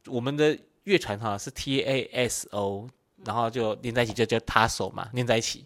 [0.09, 2.89] 我们的乐团哈是 T A S O，
[3.25, 5.65] 然后就连在一起就叫他手嘛，连在一起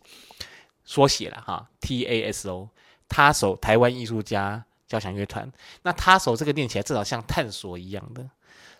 [0.84, 2.68] 缩写了哈，T A S O，
[3.08, 5.50] 他手台湾艺术家交响乐团。
[5.82, 8.28] 那他手这个念起来至少像探索一样的，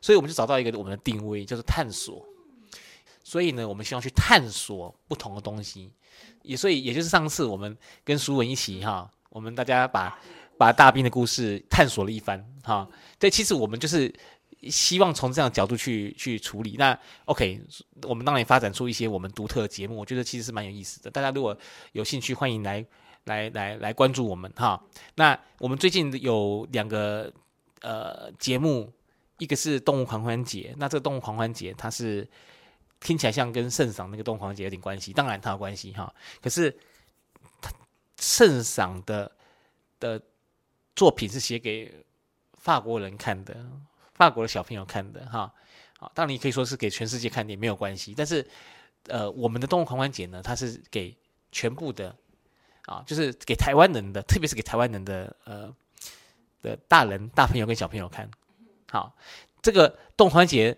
[0.01, 2.25] 所以我们就找到一个我们的定位，就是探索。
[3.25, 5.93] 所以呢，我们希望去探索不同的东西，
[6.43, 10.19] 也所以也就是上次我们跟舒文一起哈，我们大家把
[10.57, 12.89] 把大兵的故事探索了一番哈。
[13.19, 14.11] 对，其实我们就是
[14.63, 16.77] 希望从这样的角度去去处理。
[16.79, 17.61] 那 OK，
[18.03, 21.11] 我们当然发展出一些我们独特的节目，我觉得其实是蛮有意思的。
[21.11, 21.57] 大家如果
[21.93, 22.85] 有兴趣，欢迎来
[23.25, 24.83] 来来来关注我们哈。
[25.15, 27.33] 那我们最近有两个
[27.83, 28.93] 呃节目，
[29.39, 32.29] 一个是动物狂欢节，那这个动物狂欢节它是。
[33.01, 36.13] 听起来像跟圣赏那个动物狂欢节有点关系，当然它有关系哈。
[36.43, 36.77] 可是
[38.19, 39.31] 圣赏的
[40.01, 40.21] 的
[40.97, 41.95] 作品是写给
[42.55, 43.55] 法国人看的，
[44.19, 45.51] 法国的小朋友看的哈。
[45.99, 48.13] 好，当然你可以说是给全世界看的也没有关系。
[48.15, 48.47] 但是
[49.07, 51.17] 呃，我们的动物狂欢节呢，它是给
[51.51, 52.15] 全部的
[52.85, 55.75] 啊，就是给台湾人的，特别是给台湾人的呃
[56.61, 58.31] 的大人、大朋友跟小朋友看。
[58.91, 59.17] 好，
[59.63, 60.77] 这个动物狂欢节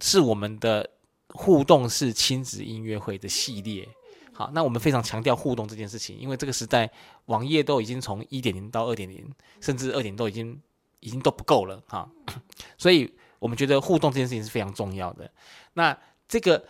[0.00, 0.90] 是我们的。
[1.34, 3.88] 互动式亲子音乐会的系列，
[4.34, 6.90] 好，那我们非常强调互动这件事情，因为这个时代
[7.24, 10.60] 网页都已经从一点零到二点零，甚至二点都已经
[11.02, 12.08] 已经都不够了哈，
[12.78, 15.30] 所以我们觉得互动这件事情是非常重要的。
[15.74, 15.94] 那
[16.26, 16.64] 这个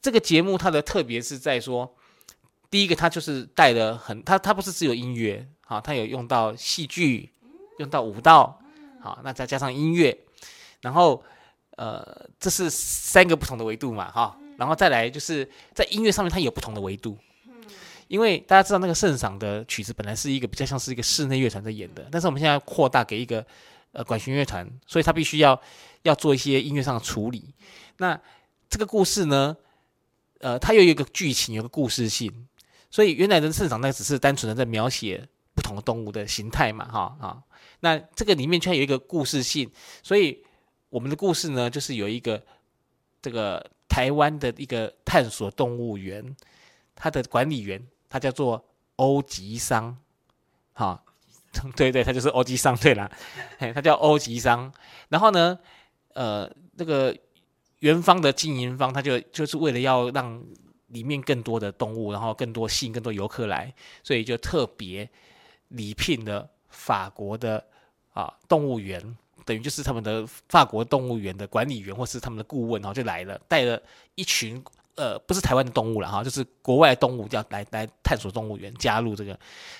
[0.00, 1.96] 这个节目它的特别是在说，
[2.70, 7.32] 第一个它就是带了很，它它不是只有音乐，啊，它有用到戏剧，
[7.78, 8.60] 用到舞蹈，
[9.00, 10.16] 好，那再加上音乐，
[10.80, 11.24] 然后。
[11.76, 17.16] 呃，这是三个不同的维度嘛，哈，然后再来就是在音乐上面它有不同的维度，
[18.10, 23.46] 因为大家知道那个圣赏的曲子本来是一个比较像是一个室内乐团在演的，但是我们现在扩大给一个
[23.92, 25.60] 呃管弦乐团，所以他必须要
[26.02, 27.54] 要做一些音乐上的处理。
[27.98, 28.20] 那
[28.68, 29.56] 这个故事呢，
[30.40, 32.48] 呃，它又有一个剧情，有个故事性，
[32.90, 37.42] 所以原来的圣赏那只是单纯的在描写不同的动物的形态嘛，哈啊，
[37.80, 39.70] 那这个里面却有一个故事性，
[40.02, 40.44] 所以。
[40.90, 42.42] 我们的故事呢，就是有一个
[43.22, 46.34] 这个台湾的一个探索动物园，
[46.96, 48.62] 它的管理员他叫做
[48.96, 49.96] 欧吉桑，
[50.74, 51.02] 好，
[51.74, 53.10] 对对，他就是欧吉桑，对啦，
[53.58, 54.70] 他叫欧吉桑。
[55.08, 55.58] 然后呢，
[56.12, 57.16] 呃，那个
[57.78, 60.44] 园方的经营方，他就就是为了要让
[60.88, 65.08] 里面更多的动物，然后更多吸引更多游客来，所以就特别
[65.68, 67.64] 礼聘了法国的
[68.12, 69.16] 啊动物园。
[69.46, 73.80] 等于就是他们的法国动物园的管理员，或是他们的顾问，然后就来了，带了
[74.14, 74.62] 一群
[74.96, 79.38] 呃，不是台湾的动物了哈，就是国外动物要来来探索动物园，加入这个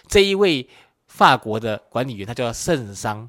[0.08, 0.66] 这一位
[1.06, 3.28] 法国的管理员，他叫圣桑，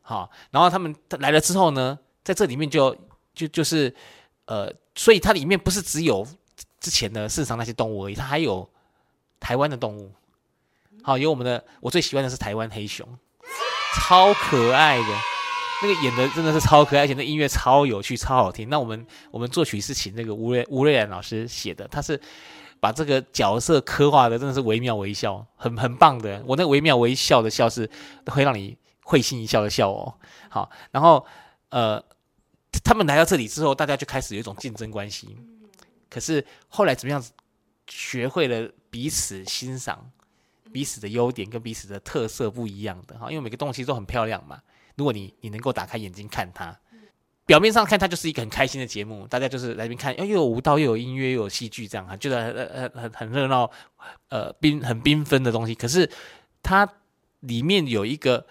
[0.00, 2.96] 好，然后他们来了之后呢，在这里面就
[3.34, 3.94] 就就是
[4.46, 6.26] 呃，所以它里面不是只有
[6.80, 8.68] 之前的圣桑那些动物而已，它还有
[9.40, 10.12] 台湾的动物，
[11.02, 13.06] 好，有我们的我最喜欢的是台湾黑熊，
[13.96, 15.37] 超可爱的。
[15.80, 18.68] 那个演的真的是超可爱，而且那音乐超有趣、超好听。
[18.68, 22.20] 那我们我们作曲是请那个吴瑞吴瑞然老师写的，他是
[22.80, 26.42] 把这个角色刻画的真的是惟妙惟肖，很很棒的。
[26.46, 27.88] 我那惟妙惟肖的笑是
[28.26, 30.12] 会让你会心一笑的笑哦。
[30.48, 31.24] 好，然后
[31.68, 32.02] 呃，
[32.82, 35.36] 他们来到这里之后，大家就开始有一种竞争关系。
[36.10, 37.30] 可是后来怎么样子，
[37.86, 40.10] 学会了彼此欣赏
[40.72, 44.60] 彼此的优点跟彼此的特色不一样的哈，因为每个东西都很漂亮嘛。
[44.98, 46.76] 如果你你能够打开眼睛看它，
[47.46, 53.70] 表面上看它就是一个很开心的节目，大家就是来这边看，又有舞蹈又有音乐又有戏剧，这样哈，觉得呃很很很热闹，
[54.28, 55.72] 呃缤很缤纷的东西。
[55.72, 56.10] 可是
[56.64, 56.86] 它
[57.40, 58.44] 里面有一个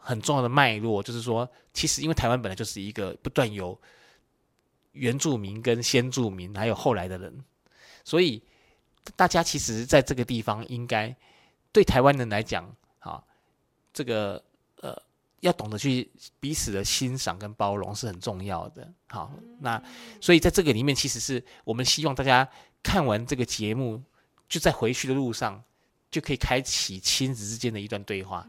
[0.00, 3.78] 很重要的脉络，就是说，其实因为台湾本来就是一个不断有
[4.92, 7.44] 原住民跟先住民还有后来的人，
[8.02, 8.42] 所以
[9.14, 11.14] 大家其实在这个地方应该
[11.70, 13.22] 对台湾人来讲，啊，
[13.92, 14.42] 这个。
[15.42, 18.88] 要懂得去彼此的欣赏跟包容是很重要的。
[19.08, 19.82] 好，那
[20.20, 22.48] 所以在这个里面，其实是我们希望大家
[22.80, 24.00] 看完这个节目，
[24.48, 25.60] 就在回去的路上
[26.12, 28.48] 就可以开启亲子之间的一段对话。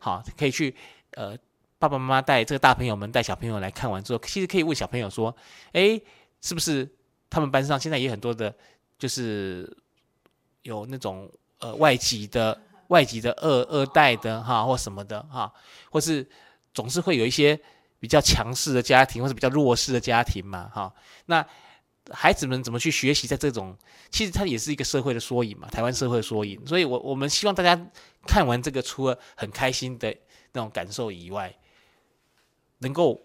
[0.00, 0.74] 好，可以去
[1.12, 1.38] 呃，
[1.78, 5.34] 爸爸妈妈带这个大朋友们带小朋友来看完之后，其实可以问小朋友说
[5.72, 6.02] ：“诶，
[6.40, 6.88] 是不是
[7.30, 8.52] 他们班上现在也很多的，
[8.98, 9.72] 就是
[10.62, 15.50] 有那种呃外籍的。”外籍的二二代的哈，或什么的哈，
[15.90, 16.28] 或是
[16.74, 17.58] 总是会有一些
[17.98, 20.92] 比较强势的家庭，或是比较弱势的家庭嘛哈。
[21.26, 21.46] 那
[22.10, 23.26] 孩子们怎么去学习？
[23.26, 23.76] 在这种
[24.10, 26.66] 其实它也是一个社会的缩影嘛，台湾社会的缩影。
[26.66, 27.78] 所以，我我们希望大家
[28.26, 30.14] 看完这个，除了很开心的
[30.52, 31.54] 那种感受以外，
[32.78, 33.20] 能够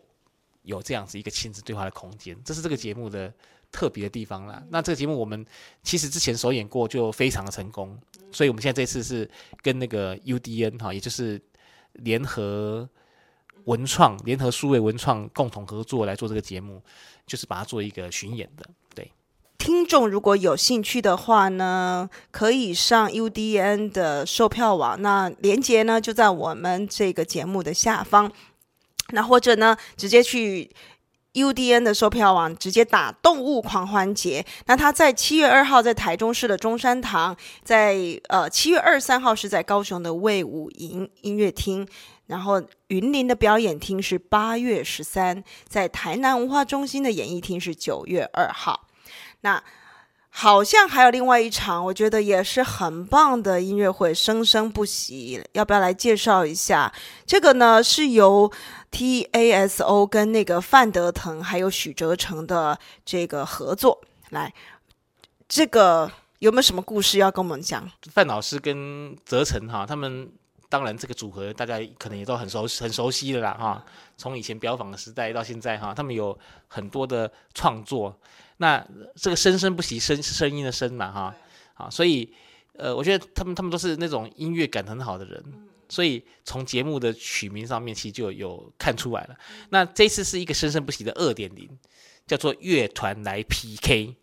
[0.64, 3.34] 有这样子一个亲子对话的空间，这是这个节目的
[3.74, 4.64] 特别的地方啦。
[4.70, 5.46] 那这个节目我们
[5.82, 8.00] 其实之前首演过，就非常的成功。
[8.32, 9.30] 所以，我们现在这次是
[9.62, 11.42] 跟那个 UDN 哈，也就是
[11.94, 12.88] 联合
[13.66, 16.82] 文创、联合数位文创共同合作来做这个节目，
[17.28, 18.66] 就是把它做一个巡演的。
[18.96, 19.12] 对，
[19.60, 28.32] 听众如果有兴趣的话呢，可以上 UDN 的售票网，那链接呢就在我们这个节目的下方，
[29.10, 30.72] 那或者呢直接去。
[31.34, 37.98] UDN 的售票网直接打“动物狂欢节”，那他在七月二号在台中市的中山堂，在
[38.30, 41.88] 呃七月二十三号是在高雄的魏武营音乐厅，
[42.28, 48.88] 然后云林的表演厅是八月十三，在台南文化中心的演艺厅是九月二号。
[49.42, 49.62] 那
[50.36, 55.40] 好像还有另外一场，我觉得也是很棒的音乐会，生生不息。
[55.52, 56.92] 要不要来介绍一下？
[57.24, 58.52] 这个呢是由
[58.90, 64.02] T A S O 跟那个范德腾还有许哲成的这个合作。
[64.32, 64.52] 来，
[65.48, 67.88] 这个有没有什么故事要跟我们讲？
[68.12, 70.28] 范老师跟泽成哈，他们
[70.68, 73.86] 当然这个组合大家可能也都很熟很熟悉的啦哈。
[74.18, 76.36] 从以前表坊的时代到现在哈，他们有
[76.68, 78.18] 很多的创作。
[78.58, 78.86] 那
[79.16, 81.36] 这个生生不息，声声音的声嘛，哈，
[81.74, 82.32] 啊，所以，
[82.74, 85.44] 呃，我觉得他们他们都是那种音乐感很好的人，
[85.90, 89.36] 所以从节目的取名上面其实就有看出来了。
[89.70, 91.68] 那这次是一个生生不息的二点零，
[92.26, 94.16] 叫做乐团来 PK，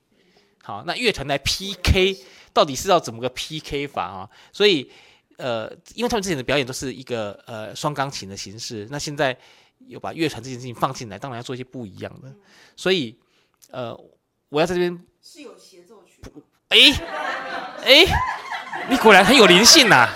[0.62, 2.16] 好，那乐团来 PK
[2.52, 4.30] 到底是要怎么个 PK 法啊？
[4.52, 4.90] 所以，
[5.36, 9.36] 呃，因为他们之前的表演都是一个呃双钢琴的形式，那现在
[9.86, 12.32] 又把乐团这件事情放进来，当然要做一些不一样的，
[12.76, 13.18] 所以，
[13.70, 13.98] 呃。
[14.50, 16.20] 我要在这边是有协奏曲。
[16.68, 16.76] 哎
[17.84, 18.04] 哎，
[18.88, 20.08] 你果然很有灵性呐！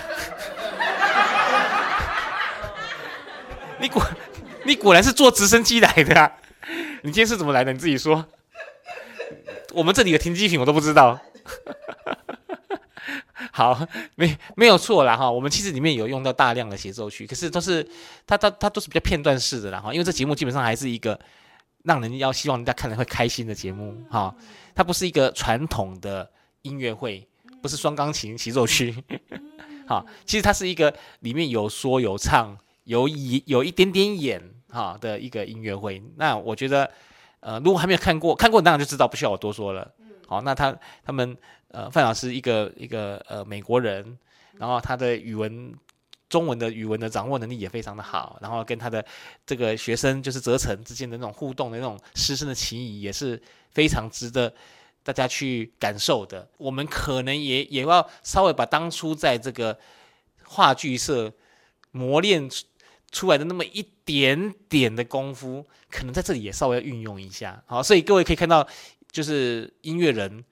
[3.79, 4.05] 你果
[4.65, 6.29] 你果然是坐直升机来的啊！
[7.03, 7.71] 你今天是怎么来的？
[7.71, 8.25] 你自己说。
[9.73, 11.17] 我们这里的停机坪我都不知道。
[13.51, 15.31] 好，没没有错啦哈。
[15.31, 17.87] 我们其实里面有用到大量的协奏曲，可是都是
[18.27, 19.93] 它它它都是比较片段式的啦哈。
[19.93, 21.17] 因为这节目基本上还是一个。
[21.85, 24.35] 让人要希望人家看了会开心的节目，哈，
[24.73, 26.29] 它不是一个传统的
[26.63, 27.25] 音乐会，
[27.61, 28.93] 不是双钢琴协奏曲，
[29.87, 36.01] 好，其实它是一个里面有说有唱有演有一点点演哈的一个音乐会。
[36.17, 36.89] 那我觉得，
[37.39, 39.89] 呃，如果还没有看过，看过当然就知道，不需要我多说了。
[40.27, 41.37] 好，那他他们
[41.69, 44.17] 呃范老师一个一个呃美国人，
[44.57, 45.73] 然后他的语文。
[46.35, 49.05] 中文的语文的掌握能力也非常的好，然后跟他的
[49.45, 54.53] 这个学生就是泽成之间的那种互动的那种师生的情谊也是非常值得
[55.01, 56.45] 大家去感受的。
[56.57, 59.79] 我们可能也也要稍微把当初在这个
[60.43, 61.33] 话剧社
[61.91, 62.49] 磨练
[63.13, 67.63] 出来的那么一点点的功夫，可能在这里也稍微运用一下。
[67.65, 68.67] 好，所以各位可以看到，
[69.09, 70.43] 就是音乐人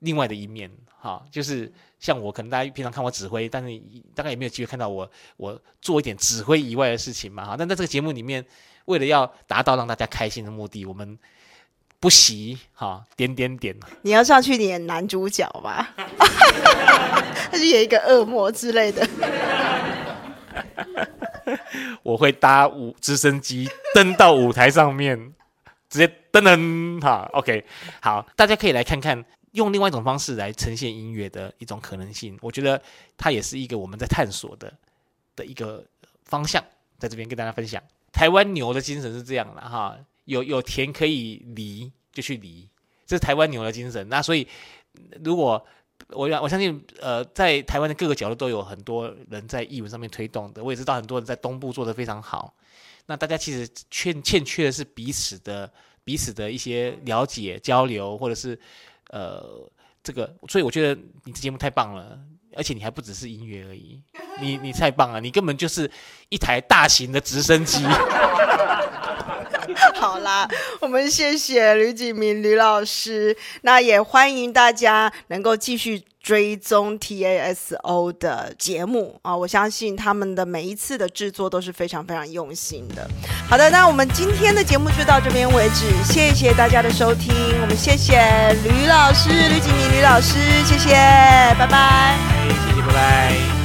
[0.00, 0.68] 另外的一面。
[0.98, 1.72] 哈，就是。
[2.00, 3.80] 像我可能大家平常看我指挥，但是
[4.14, 7.54] 大概也没有机会看到我我做一点指挥以外的事情嘛哈。
[7.58, 8.42] 但在这个节目里面，
[8.86, 11.18] 为了要达到让大家开心的目的，我们
[12.00, 13.76] 不惜哈点点点。
[14.00, 15.94] 你要上去演男主角吧？
[17.52, 19.06] 他就演一个恶魔之类的。
[22.02, 25.34] 我会搭舞直升机登到舞台上面，
[25.90, 27.28] 直接噔噔哈。
[27.34, 27.66] OK，
[28.00, 29.22] 好，大家可以来看看。
[29.52, 32.80] 用另外一种方式来呈现音乐的一种可能性，我觉得
[33.16, 34.72] 它也是一个我们在探索的
[35.34, 35.84] 的一个
[36.24, 36.64] 方向，
[36.98, 37.82] 在这边跟大家分享。
[38.12, 42.68] 台湾牛的精神是这样的哈，有有田可以犁就去犁，
[43.06, 44.08] 这是台湾牛的精神。
[44.08, 44.46] 那所以，
[45.24, 45.64] 如果
[46.10, 52.54] 我我相信，呃，在台湾的各个角落都有很多人在译文上面推动的，我也知道很多人在东部做的非常好。
[53.06, 55.72] 那大家其实欠欠缺的是彼此的
[56.04, 58.56] 彼此的一些了解交流，或者是。
[59.10, 59.70] 呃，
[60.02, 62.18] 这个，所以我觉得你这节目太棒了，
[62.56, 64.02] 而且你还不只是音乐而已，
[64.40, 65.90] 你你太棒了，你根本就是
[66.28, 67.84] 一台大型的直升机。
[69.94, 70.48] 好啦，
[70.80, 83.08] 我们谢谢吕景明吕老师，那也欢迎大家能够继续追踪 TASO 的节目啊，我相信他们的每一次的制作都是非常非常用心的。
[83.48, 88.20] 好的，那我们今天的节目就到这边为止，谢谢大家的收听，我们谢谢
[88.64, 90.94] 吕老师吕景明吕老师，谢谢，
[91.58, 92.16] 拜拜。
[92.48, 93.59] 谢谢，拜拜。